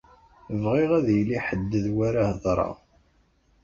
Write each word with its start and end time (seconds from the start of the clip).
Bɣiɣ 0.61 0.91
ad 0.97 1.07
yili 1.15 1.39
ḥedd 1.45 1.71
d 1.83 1.85
wi 1.95 2.01
ara 2.07 2.23
heḍṛeɣ. 2.29 2.75